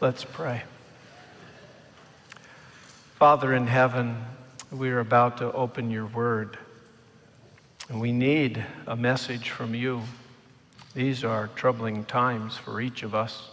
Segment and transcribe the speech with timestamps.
[0.00, 0.62] Let's pray.
[3.16, 4.16] Father in heaven,
[4.72, 6.56] we are about to open your word,
[7.90, 10.00] and we need a message from you.
[10.94, 13.50] These are troubling times for each of us.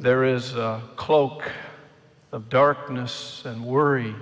[0.00, 1.48] There is a cloak
[2.32, 4.16] of darkness and worry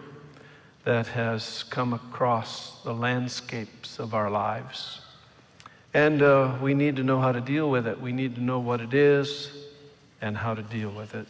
[0.84, 5.00] that has come across the landscapes of our lives.
[5.94, 7.98] And uh, we need to know how to deal with it.
[7.98, 9.50] We need to know what it is
[10.20, 11.26] and how to deal with it.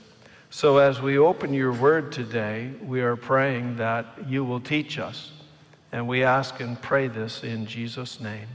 [0.50, 5.32] So, as we open your word today, we are praying that you will teach us.
[5.92, 8.46] And we ask and pray this in Jesus' name.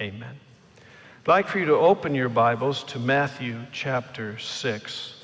[0.00, 0.34] Amen.
[1.24, 5.14] I'd like for you to open your Bibles to Matthew chapter 6.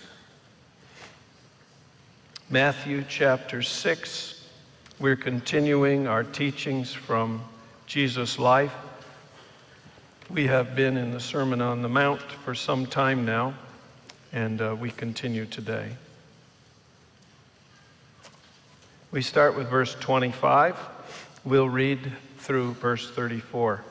[2.51, 4.47] Matthew chapter 6.
[5.01, 7.43] We're continuing our teachings from
[7.87, 8.75] Jesus' life.
[10.31, 13.55] We have been in the Sermon on the Mount for some time now,
[14.33, 15.91] and uh, we continue today.
[19.11, 20.77] We start with verse 25.
[21.45, 23.83] We'll read through verse 34.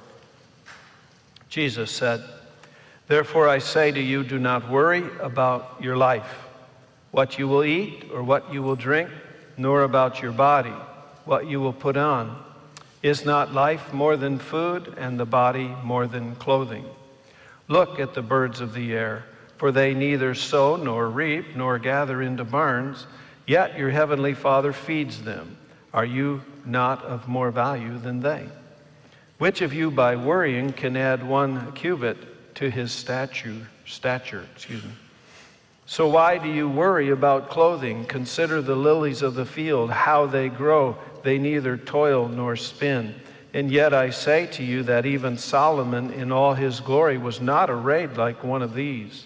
[1.49, 2.23] Jesus said,
[3.07, 6.45] Therefore I say to you, do not worry about your life,
[7.11, 9.09] what you will eat or what you will drink,
[9.57, 10.73] nor about your body,
[11.25, 12.43] what you will put on.
[13.01, 16.85] Is not life more than food, and the body more than clothing?
[17.67, 19.23] Look at the birds of the air,
[19.57, 23.07] for they neither sow nor reap nor gather into barns
[23.47, 25.57] Yet your heavenly Father feeds them.
[25.93, 28.45] Are you not of more value than they?
[29.37, 33.69] Which of you, by worrying, can add one cubit to his stature?
[33.85, 34.91] Stature, excuse me.
[35.85, 38.03] So why do you worry about clothing?
[38.05, 40.97] Consider the lilies of the field, how they grow.
[41.23, 43.15] They neither toil nor spin.
[43.53, 47.69] And yet I say to you that even Solomon in all his glory was not
[47.69, 49.25] arrayed like one of these.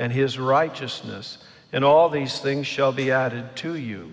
[0.00, 1.38] and his righteousness,
[1.72, 4.12] and all these things shall be added to you.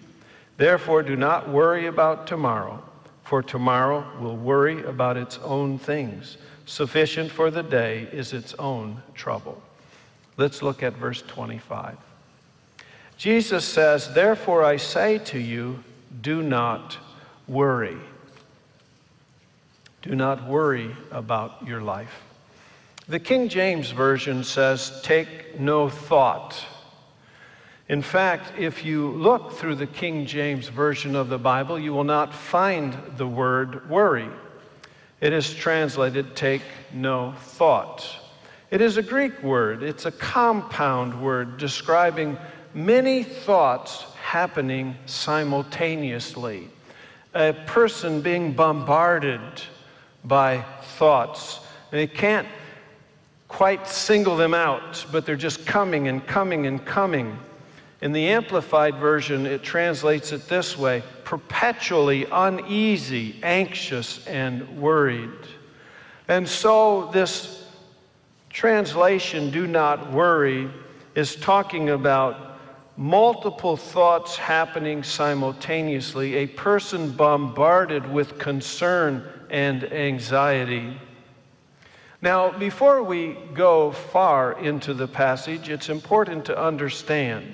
[0.58, 2.84] Therefore, do not worry about tomorrow,
[3.24, 6.38] for tomorrow will worry about its own things.
[6.66, 9.62] Sufficient for the day is its own trouble.
[10.36, 11.96] Let's look at verse 25.
[13.18, 15.82] Jesus says, Therefore I say to you,
[16.22, 16.98] do not
[17.48, 17.98] worry.
[20.02, 22.27] Do not worry about your life.
[23.10, 26.62] The King James Version says, take no thought.
[27.88, 32.04] In fact, if you look through the King James Version of the Bible, you will
[32.04, 34.28] not find the word worry.
[35.22, 36.64] It is translated, take
[36.94, 38.06] no thought.
[38.72, 42.38] It is a Greek word, it's a compound word describing
[42.74, 46.68] many thoughts happening simultaneously.
[47.34, 49.40] A person being bombarded
[50.26, 50.66] by
[50.98, 51.62] thoughts.
[51.90, 52.50] They can't
[53.48, 57.38] quite single them out, but they're just coming and coming and coming.
[58.02, 65.32] In the Amplified Version, it translates it this way perpetually uneasy, anxious, and worried.
[66.28, 67.66] And so, this
[68.50, 70.70] translation, do not worry,
[71.16, 72.58] is talking about
[72.98, 80.98] multiple thoughts happening simultaneously, a person bombarded with concern and anxiety.
[82.22, 87.54] Now, before we go far into the passage, it's important to understand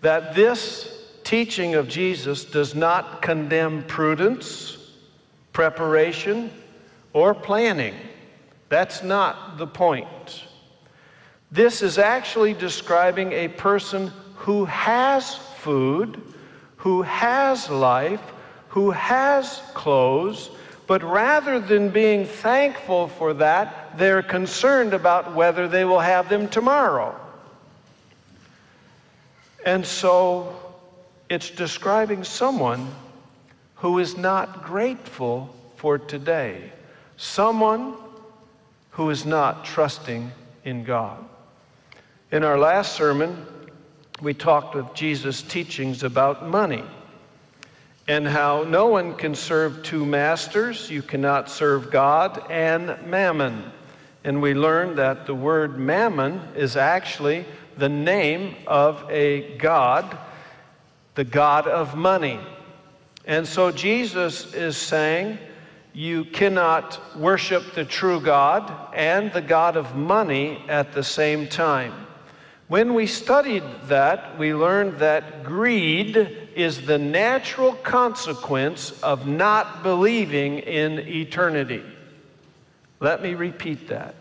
[0.00, 4.78] that this teaching of Jesus does not condemn prudence,
[5.52, 6.50] preparation,
[7.12, 7.94] or planning.
[8.70, 10.44] That's not the point.
[11.50, 16.20] This is actually describing a person who has food,
[16.76, 18.22] who has life,
[18.68, 20.50] who has clothes,
[20.86, 26.48] but rather than being thankful for that, they're concerned about whether they will have them
[26.48, 27.18] tomorrow.
[29.64, 30.56] And so
[31.28, 32.88] it's describing someone
[33.76, 36.72] who is not grateful for today,
[37.16, 37.94] someone
[38.90, 40.32] who is not trusting
[40.64, 41.24] in God.
[42.30, 43.46] In our last sermon,
[44.20, 46.84] we talked of Jesus' teachings about money
[48.08, 50.90] and how no one can serve two masters.
[50.90, 53.72] You cannot serve God and mammon.
[54.24, 57.44] and we learned that the word mammon is actually
[57.76, 60.16] the name of a god,
[61.14, 62.38] the god of money.
[63.24, 65.38] And so Jesus is saying,
[65.94, 71.92] you cannot worship the true God and the God of money at the same time.
[72.68, 80.58] When we studied that, we learned that greed is the natural consequence of not believing
[80.58, 81.82] in eternity.
[83.00, 84.14] Let me repeat that.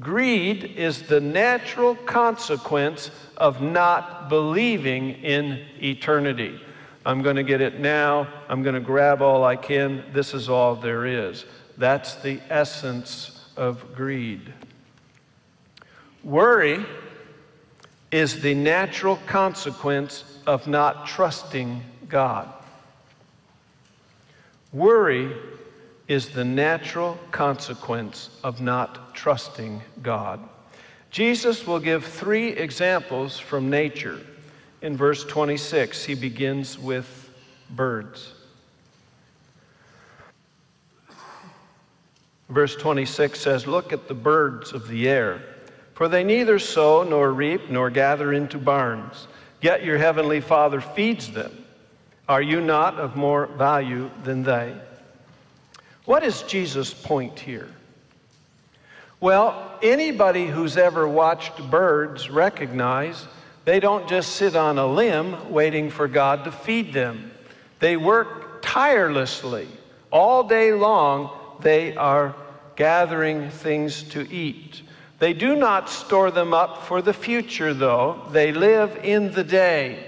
[0.00, 6.60] Greed is the natural consequence of not believing in eternity.
[7.04, 8.28] I'm going to get it now.
[8.48, 10.04] I'm going to grab all I can.
[10.12, 11.44] This is all there is.
[11.76, 14.52] That's the essence of greed.
[16.22, 16.86] Worry
[18.12, 22.48] is the natural consequence of not trusting God.
[24.70, 25.34] Worry
[26.08, 30.40] is the natural consequence of not trusting God.
[31.10, 34.20] Jesus will give three examples from nature.
[34.82, 37.30] In verse 26, he begins with
[37.70, 38.34] birds.
[42.48, 45.51] Verse 26 says, Look at the birds of the air,
[46.02, 49.28] for they neither sow nor reap nor gather into barns,
[49.60, 51.64] yet your heavenly Father feeds them.
[52.28, 54.74] Are you not of more value than they?
[56.04, 57.68] What is Jesus' point here?
[59.20, 63.24] Well, anybody who's ever watched birds recognize
[63.64, 67.30] they don't just sit on a limb waiting for God to feed them.
[67.78, 69.68] They work tirelessly.
[70.10, 72.34] All day long, they are
[72.74, 74.82] gathering things to eat.
[75.22, 78.26] They do not store them up for the future, though.
[78.32, 80.04] They live in the day.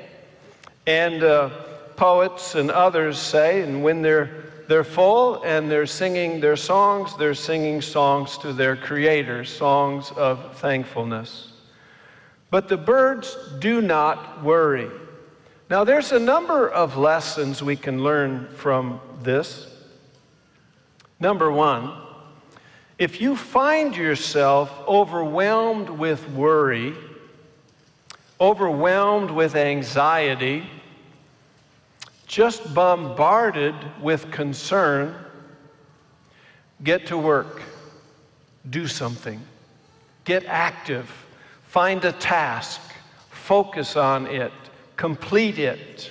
[0.88, 1.50] And uh,
[1.94, 7.32] poets and others say, and when they're they're full and they're singing their songs, they're
[7.32, 11.52] singing songs to their Creator, songs of thankfulness.
[12.50, 14.90] But the birds do not worry.
[15.70, 19.68] Now, there's a number of lessons we can learn from this.
[21.20, 22.03] Number one,
[22.98, 26.94] if you find yourself overwhelmed with worry,
[28.40, 30.64] overwhelmed with anxiety,
[32.26, 35.14] just bombarded with concern,
[36.82, 37.62] get to work,
[38.70, 39.40] do something,
[40.24, 41.10] get active,
[41.66, 42.80] find a task,
[43.30, 44.52] focus on it,
[44.96, 46.10] complete it.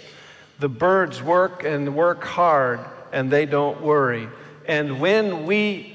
[0.60, 2.80] The birds work and work hard
[3.12, 4.28] and they don't worry.
[4.68, 5.93] And when we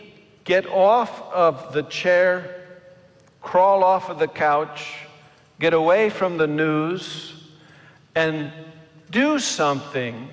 [0.49, 2.65] get off of the chair,
[3.43, 4.95] crawl off of the couch,
[5.61, 7.35] get away from the news,
[8.15, 8.50] and
[9.11, 10.27] do something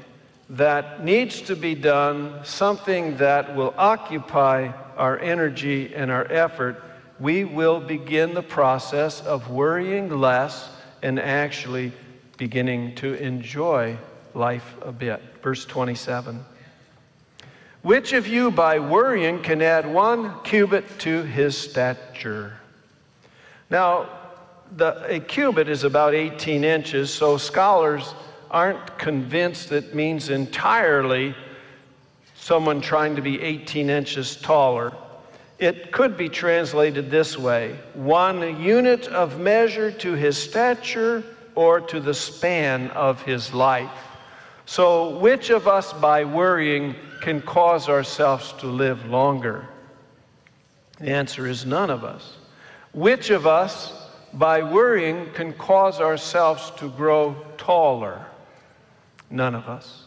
[0.50, 6.82] that needs to be done, something that will occupy our energy and our effort,
[7.20, 10.70] we will begin the process of worrying less
[11.02, 11.92] and actually
[12.38, 13.98] beginning to enjoy
[14.34, 15.22] life a bit.
[15.44, 16.46] Verse 27.
[17.86, 22.54] Which of you by worrying can add one cubit to his stature?
[23.70, 24.10] Now,
[24.76, 28.16] the, a cubit is about 18 inches, so scholars
[28.50, 31.36] aren't convinced it means entirely
[32.34, 34.92] someone trying to be 18 inches taller.
[35.60, 41.24] It could be translated this way one unit of measure to his stature
[41.54, 43.92] or to the span of his life.
[44.66, 49.68] So, which of us by worrying can cause ourselves to live longer?
[51.00, 52.38] The answer is none of us.
[52.92, 53.94] Which of us
[54.34, 58.26] by worrying can cause ourselves to grow taller?
[59.30, 60.04] None of us.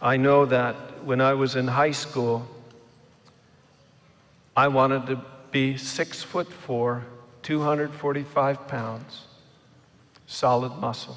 [0.00, 2.46] I know that when I was in high school,
[4.56, 7.04] I wanted to be six foot four,
[7.42, 9.26] 245 pounds,
[10.26, 11.16] solid muscle.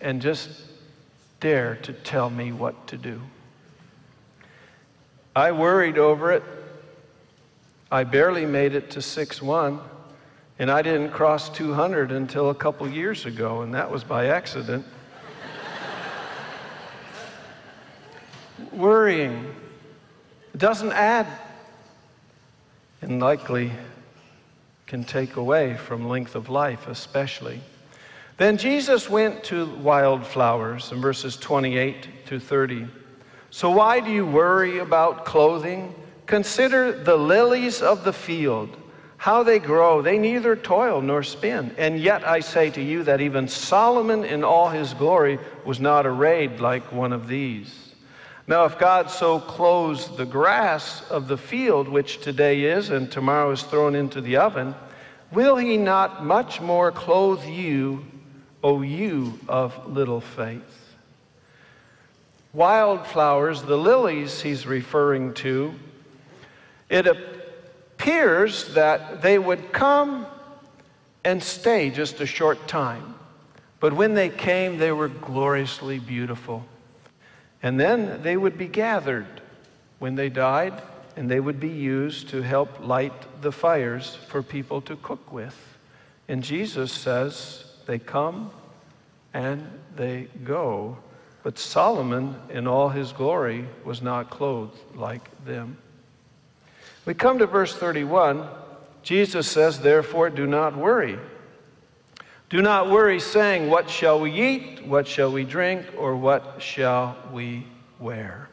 [0.00, 0.48] And just
[1.40, 3.20] dare to tell me what to do.
[5.34, 6.42] I worried over it.
[7.90, 9.80] I barely made it to six one.
[10.58, 14.86] And I didn't cross 200 until a couple years ago, and that was by accident.
[18.72, 19.54] Worrying
[20.56, 21.26] doesn't add
[23.02, 23.70] and likely
[24.86, 27.60] can take away from length of life, especially.
[28.36, 32.86] Then Jesus went to wildflowers in verses 28 to 30.
[33.50, 35.94] So why do you worry about clothing?
[36.26, 38.76] Consider the lilies of the field
[39.16, 40.02] how they grow.
[40.02, 41.74] They neither toil nor spin.
[41.78, 46.06] And yet I say to you that even Solomon in all his glory was not
[46.06, 47.94] arrayed like one of these.
[48.46, 53.50] Now, if God so clothes the grass of the field, which today is and tomorrow
[53.50, 54.74] is thrown into the oven,
[55.32, 58.04] will he not much more clothe you,
[58.66, 60.96] O you of little faith?
[62.52, 65.72] Wildflowers, the lilies he's referring to,
[66.88, 70.26] it appears that they would come
[71.22, 73.14] and stay just a short time.
[73.78, 76.64] But when they came, they were gloriously beautiful.
[77.62, 79.42] And then they would be gathered
[80.00, 80.82] when they died,
[81.14, 85.56] and they would be used to help light the fires for people to cook with.
[86.26, 88.50] And Jesus says, they come
[89.32, 89.66] and
[89.96, 90.98] they go.
[91.42, 95.78] But Solomon, in all his glory, was not clothed like them.
[97.04, 98.48] We come to verse 31.
[99.04, 101.18] Jesus says, Therefore, do not worry.
[102.48, 104.84] Do not worry, saying, What shall we eat?
[104.84, 105.86] What shall we drink?
[105.96, 107.66] Or what shall we
[108.00, 108.48] wear?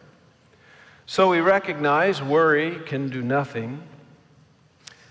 [1.06, 3.82] So we recognize worry can do nothing.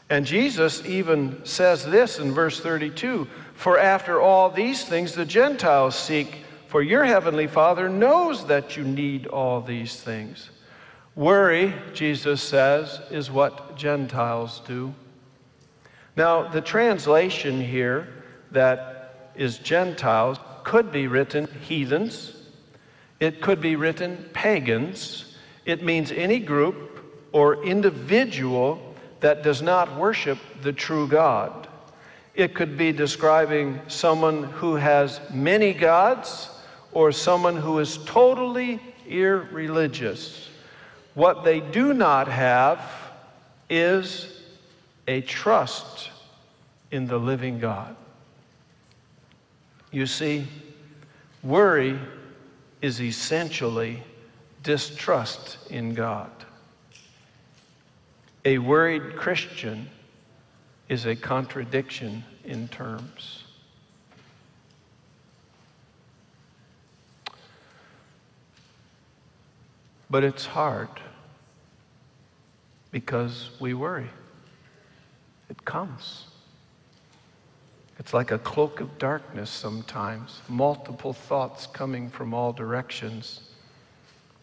[0.09, 5.95] And Jesus even says this in verse 32 For after all these things the Gentiles
[5.95, 10.51] seek, for your heavenly Father knows that you need all these things.
[11.15, 14.95] Worry, Jesus says, is what Gentiles do.
[16.17, 18.09] Now, the translation here
[18.51, 22.37] that is Gentiles could be written heathens,
[23.21, 25.37] it could be written pagans.
[25.65, 31.62] It means any group or individual that does not worship the true God.
[32.35, 36.49] It could be describing someone who has many gods
[36.93, 40.49] or someone who is totally irreligious.
[41.15, 42.81] What they do not have
[43.69, 44.43] is
[45.07, 46.11] a trust
[46.91, 47.97] in the living God.
[49.91, 50.47] You see,
[51.43, 51.99] worry
[52.81, 54.03] is essentially
[54.63, 56.31] distrust in God.
[58.45, 59.89] A worried Christian
[60.93, 63.45] is a contradiction in terms.
[70.11, 70.91] But it's hard
[72.91, 74.11] because we worry.
[75.49, 76.27] It comes.
[77.99, 83.41] It's like a cloak of darkness sometimes, multiple thoughts coming from all directions.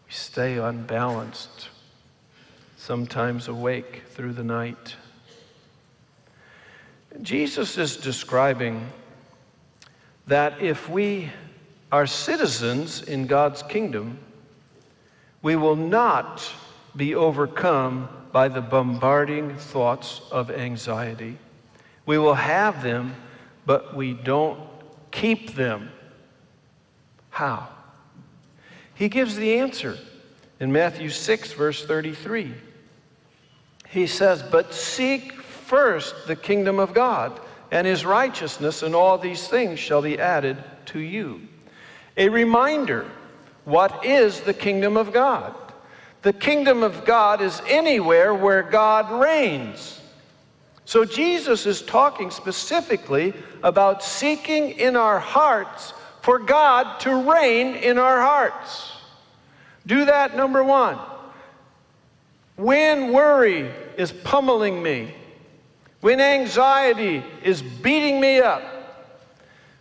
[0.04, 1.68] We stay unbalanced,
[2.76, 4.96] sometimes awake through the night.
[7.22, 8.86] Jesus is describing
[10.26, 11.30] that if we
[11.90, 14.18] are citizens in God's kingdom,
[15.42, 16.48] we will not
[16.96, 21.36] be overcome by the bombarding thoughts of anxiety.
[22.06, 23.14] We will have them
[23.66, 24.58] but we don't
[25.10, 25.90] keep them.
[27.30, 27.68] How?
[28.94, 29.96] He gives the answer
[30.58, 32.52] in Matthew 6, verse 33.
[33.88, 35.39] He says, But seek
[35.70, 40.56] first the kingdom of God and his righteousness, and all these things shall be added
[40.86, 41.40] to you.
[42.16, 43.08] A reminder
[43.64, 45.54] what is the kingdom of God?
[46.22, 50.00] The kingdom of God is anywhere where God reigns.
[50.84, 57.96] So Jesus is talking specifically about seeking in our hearts for God to reign in
[57.96, 58.90] our hearts.
[59.86, 60.98] Do that, number one.
[62.56, 65.14] When worry is pummeling me,
[66.00, 68.62] when anxiety is beating me up,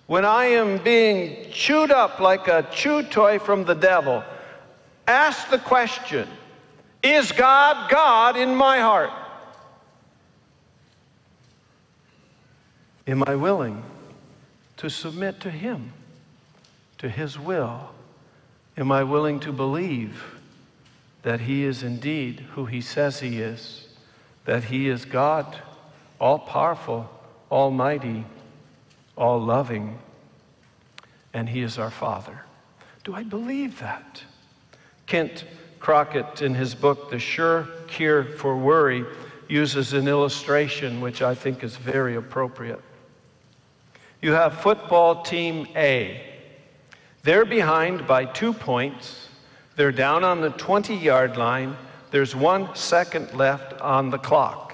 [0.08, 4.24] when I am being chewed up like a chew toy from the devil,
[5.08, 6.28] ask the question
[7.04, 9.12] Is God God in my heart?
[13.08, 13.84] Am I willing
[14.78, 15.94] to submit to Him,
[16.98, 17.92] to His will?
[18.78, 20.24] Am I willing to believe
[21.24, 23.88] that He is indeed who He says He is,
[24.46, 25.62] that He is God,
[26.20, 27.10] all powerful,
[27.52, 28.26] almighty,
[29.16, 29.98] all loving,
[31.34, 32.44] and He is our Father?
[33.04, 34.24] Do I believe that?
[35.06, 35.46] Kent
[35.80, 39.06] Crockett, in his book, The Sure Cure for Worry,
[39.48, 42.82] uses an illustration which I think is very appropriate.
[44.22, 46.22] You have football team A.
[47.24, 49.30] They're behind by two points.
[49.76, 51.76] They're down on the 20 yard line.
[52.12, 54.69] There's one second left on the clock.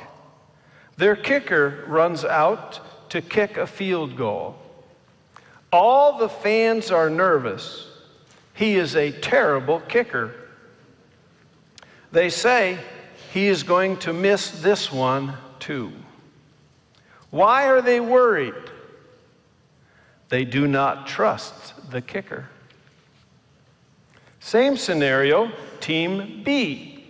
[0.97, 4.55] Their kicker runs out to kick a field goal.
[5.71, 7.87] All the fans are nervous.
[8.53, 10.33] He is a terrible kicker.
[12.11, 12.79] They say
[13.33, 15.91] he is going to miss this one too.
[17.29, 18.53] Why are they worried?
[20.29, 22.47] They do not trust the kicker.
[24.39, 27.03] Same scenario, Team B.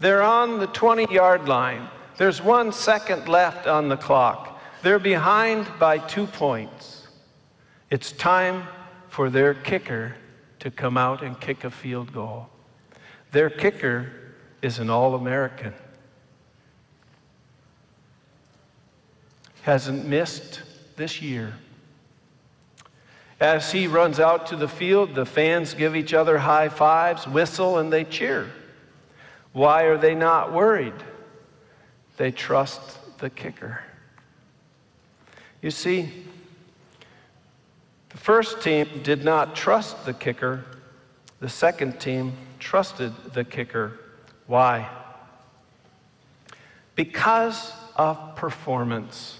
[0.00, 1.88] They're on the 20 yard line.
[2.18, 4.60] There's one second left on the clock.
[4.82, 7.06] They're behind by two points.
[7.90, 8.66] It's time
[9.08, 10.16] for their kicker
[10.58, 12.48] to come out and kick a field goal.
[13.30, 14.10] Their kicker
[14.62, 15.72] is an All American.
[19.62, 20.62] Hasn't missed
[20.96, 21.54] this year.
[23.38, 27.78] As he runs out to the field, the fans give each other high fives, whistle,
[27.78, 28.50] and they cheer.
[29.52, 30.94] Why are they not worried?
[32.18, 33.80] They trust the kicker.
[35.62, 36.10] You see,
[38.10, 40.64] the first team did not trust the kicker,
[41.40, 44.00] the second team trusted the kicker.
[44.48, 44.88] Why?
[46.96, 49.38] Because of performance.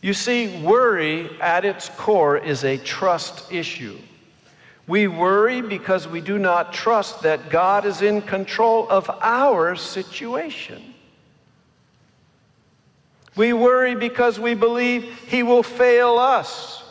[0.00, 3.98] You see, worry at its core is a trust issue.
[4.86, 10.94] We worry because we do not trust that God is in control of our situation.
[13.36, 16.82] We worry because we believe He will fail us.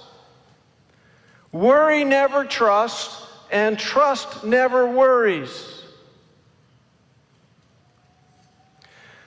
[1.52, 5.84] Worry never trusts, and trust never worries.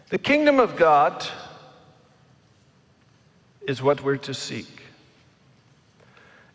[0.09, 1.27] The kingdom of God
[3.67, 4.83] is what we're to seek.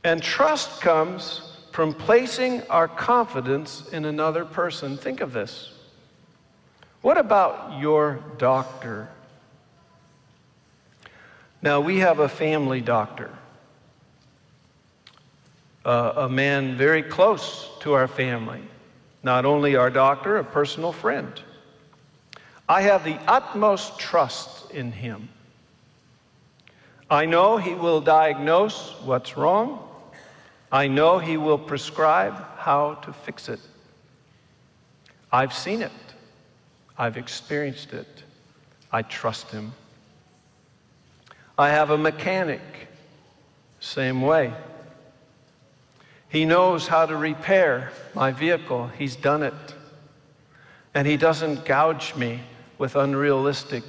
[0.03, 4.97] And trust comes from placing our confidence in another person.
[4.97, 5.71] Think of this.
[7.01, 9.09] What about your doctor?
[11.61, 13.29] Now, we have a family doctor,
[15.83, 18.61] uh, a man very close to our family,
[19.23, 21.41] not only our doctor, a personal friend.
[22.67, 25.29] I have the utmost trust in him.
[27.09, 29.88] I know he will diagnose what's wrong.
[30.71, 33.59] I know he will prescribe how to fix it.
[35.31, 35.91] I've seen it.
[36.97, 38.23] I've experienced it.
[38.91, 39.73] I trust him.
[41.57, 42.61] I have a mechanic,
[43.79, 44.53] same way.
[46.29, 48.87] He knows how to repair my vehicle.
[48.97, 49.53] He's done it.
[50.93, 52.41] And he doesn't gouge me
[52.77, 53.83] with unrealistic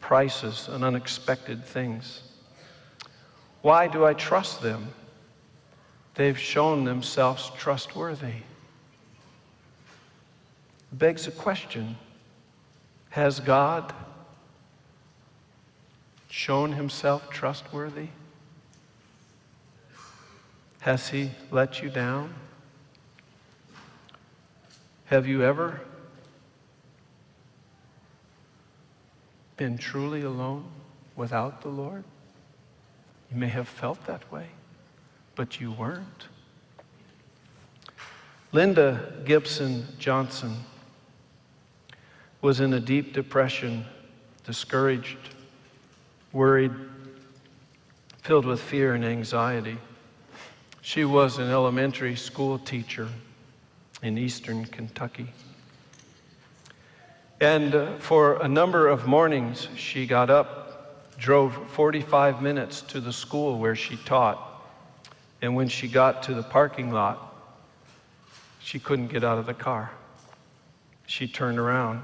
[0.00, 2.22] prices and unexpected things.
[3.62, 4.88] Why do I trust them?
[6.16, 8.42] They've shown themselves trustworthy.
[10.90, 11.96] Begs a question
[13.10, 13.94] Has God
[16.30, 18.08] shown himself trustworthy?
[20.80, 22.32] Has he let you down?
[25.06, 25.80] Have you ever
[29.56, 30.64] been truly alone
[31.14, 32.04] without the Lord?
[33.30, 34.48] You may have felt that way,
[35.36, 36.26] but you weren't.
[38.52, 40.56] Linda Gibson Johnson
[42.40, 43.84] was in a deep depression,
[44.44, 45.18] discouraged,
[46.32, 46.72] worried,
[48.22, 49.76] filled with fear and anxiety.
[50.80, 53.08] She was an elementary school teacher
[54.02, 55.28] in eastern Kentucky.
[57.40, 63.12] And uh, for a number of mornings, she got up, drove 45 minutes to the
[63.12, 64.55] school where she taught.
[65.46, 67.32] And when she got to the parking lot,
[68.58, 69.92] she couldn't get out of the car.
[71.06, 72.02] She turned around,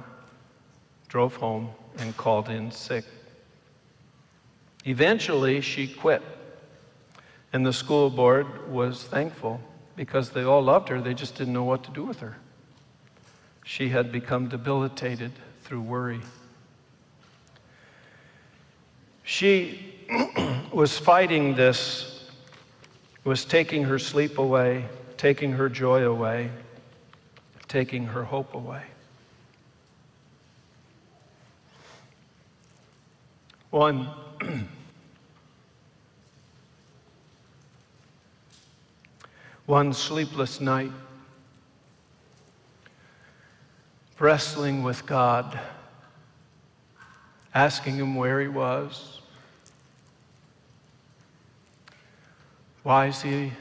[1.08, 3.04] drove home, and called in sick.
[4.86, 6.22] Eventually, she quit.
[7.52, 9.60] And the school board was thankful
[9.96, 12.36] because they all loved her, they just didn't know what to do with her.
[13.64, 15.32] She had become debilitated
[15.64, 16.20] through worry.
[19.24, 19.96] She
[20.72, 22.11] was fighting this,
[23.24, 26.50] was taking her sleep away, taking her joy away,
[27.68, 28.82] taking her hope away.
[33.70, 34.08] One
[39.66, 40.90] one sleepless night
[44.18, 45.58] wrestling with God,
[47.54, 49.21] asking Him where He was.
[52.82, 53.52] Why is He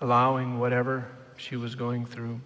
[0.00, 2.40] allowing whatever she was going through?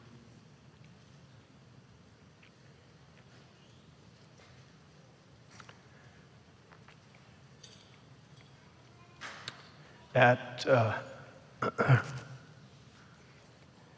[10.15, 10.95] At uh,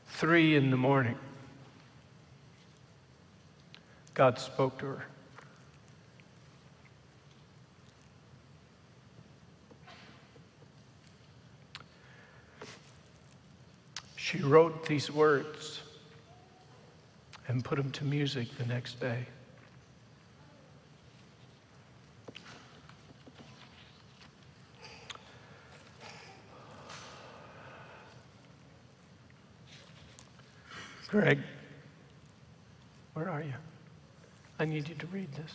[0.07, 1.17] three in the morning,
[4.13, 5.05] God spoke to her.
[14.45, 15.81] Wrote these words
[17.49, 19.27] and put them to music the next day.
[31.09, 31.39] Greg,
[33.13, 33.53] where are you?
[34.59, 35.55] I need you to read this.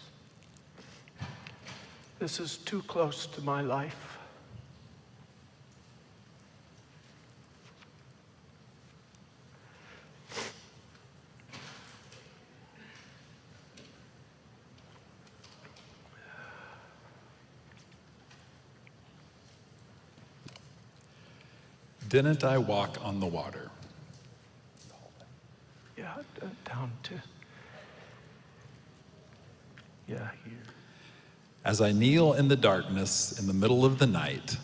[2.20, 4.19] This is too close to my life.
[22.10, 23.70] Didn't I walk on the water?
[25.96, 27.14] Yeah, uh, down to.
[30.08, 30.54] Yeah, here.
[31.64, 34.58] As I kneel in the darkness in the middle of the night,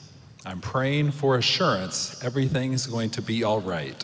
[0.43, 4.03] I'm praying for assurance everything's going to be all right.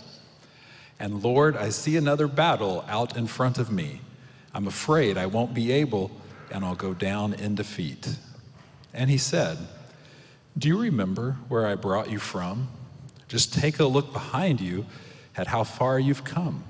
[0.99, 4.01] And Lord, I see another battle out in front of me.
[4.53, 6.11] I'm afraid I won't be able
[6.51, 8.17] and I'll go down in defeat.
[8.93, 9.57] And he said,
[10.55, 12.67] Do you remember where I brought you from?
[13.31, 14.85] Just take a look behind you
[15.37, 16.65] at how far you've come.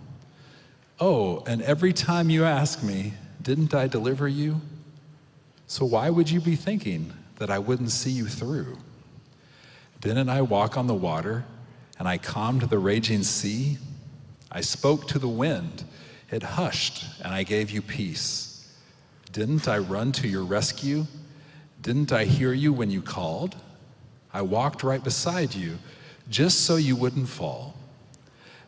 [0.99, 4.61] Oh, and every time you ask me, Didn't I deliver you?
[5.65, 8.77] So why would you be thinking that I wouldn't see you through?
[10.01, 11.45] Didn't I walk on the water
[11.97, 13.79] and I calmed the raging sea?
[14.51, 15.83] I spoke to the wind,
[16.29, 18.71] it hushed, and I gave you peace.
[19.31, 21.07] Didn't I run to your rescue?
[21.81, 23.55] Didn't I hear you when you called?
[24.31, 25.79] I walked right beside you
[26.29, 27.75] just so you wouldn't fall.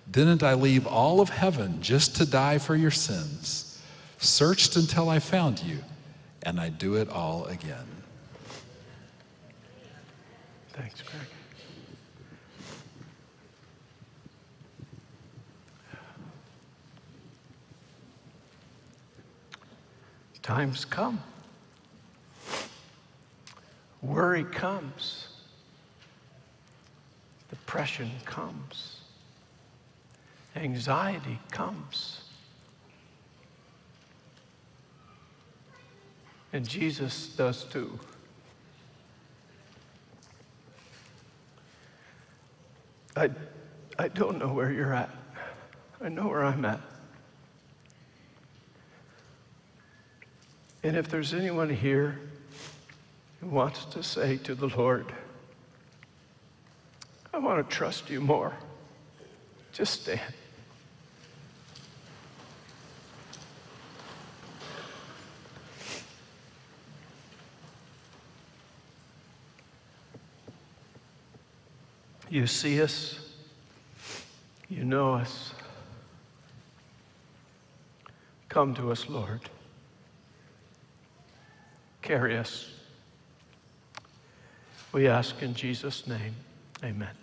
[0.10, 3.82] Didn't I leave all of heaven just to die for your sins?
[4.18, 5.80] Searched until I found you,
[6.44, 7.86] and I do it all again.
[10.74, 11.28] Thanks, Greg.
[20.42, 21.22] Times come.
[24.02, 25.23] Worry comes.
[27.74, 29.00] Depression comes.
[30.56, 32.22] Anxiety comes.
[36.54, 38.00] And Jesus does too.
[43.18, 43.32] I,
[43.98, 45.10] I don't know where you're at.
[46.00, 46.80] I know where I'm at.
[50.84, 52.20] And if there's anyone here
[53.42, 55.12] who wants to say to the Lord,
[57.34, 58.54] I want to trust you more,
[59.72, 60.22] just stand.
[72.34, 73.20] You see us.
[74.68, 75.54] You know us.
[78.50, 79.42] Come to us, Lord.
[82.02, 82.72] Carry us.
[84.92, 86.34] We ask in Jesus' name.
[86.84, 87.10] Amen.